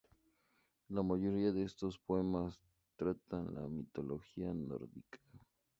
La 0.89 1.03
mayoría 1.03 1.51
de 1.51 1.61
estos 1.63 1.99
poemas 1.99 2.59
tratan 2.95 3.53
la 3.53 3.67
mitología 3.67 4.51
nórdica. 4.51 5.19